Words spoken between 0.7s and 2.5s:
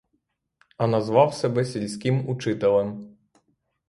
А назвав себе сільським